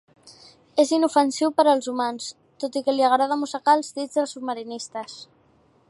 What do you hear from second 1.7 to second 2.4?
als humans,